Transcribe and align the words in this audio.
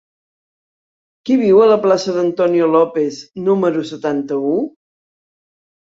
Qui 1.29 1.35
viu 1.41 1.61
a 1.65 1.67
la 1.73 1.77
plaça 1.83 2.15
d'Antonio 2.17 2.71
López 2.77 3.19
número 3.51 3.85
setanta-u? 3.91 4.57